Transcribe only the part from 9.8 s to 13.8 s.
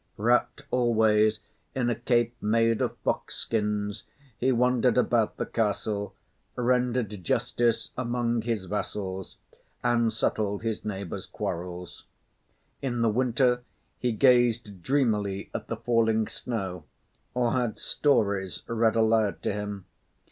and settled his neighbours' quarrels. In the winter,